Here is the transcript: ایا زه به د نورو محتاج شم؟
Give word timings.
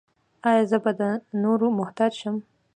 ایا 0.47 0.63
زه 0.69 0.77
به 0.83 0.91
د 0.99 1.01
نورو 1.43 1.67
محتاج 1.79 2.11
شم؟ 2.21 2.35